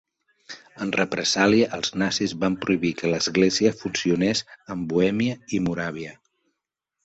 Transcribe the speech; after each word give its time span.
En 0.85 0.93
represàlia, 0.99 1.67
els 1.77 1.93
nazis 2.03 2.33
van 2.45 2.57
prohibir 2.65 2.93
que 3.03 3.13
l'església 3.13 3.75
funcionés 3.85 4.45
en 4.77 4.89
Bohèmia 4.95 5.41
i 5.59 5.65
Moràvia. 5.69 6.19